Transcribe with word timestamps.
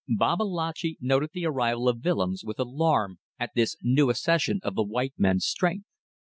Babalatchi 0.09 0.97
noted 0.99 1.29
the 1.31 1.45
arrival 1.45 1.87
of 1.87 2.03
Willems 2.03 2.43
with 2.43 2.57
alarm 2.59 3.19
at 3.39 3.51
this 3.53 3.77
new 3.83 4.09
accession 4.09 4.59
to 4.61 4.71
the 4.71 4.81
white 4.81 5.13
men's 5.15 5.45
strength. 5.45 5.85